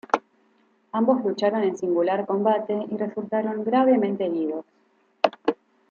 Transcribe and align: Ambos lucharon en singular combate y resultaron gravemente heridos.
Ambos 0.93 1.23
lucharon 1.23 1.61
en 1.61 1.77
singular 1.77 2.25
combate 2.25 2.75
y 2.89 2.97
resultaron 2.97 3.63
gravemente 3.63 4.25
heridos. 4.25 4.65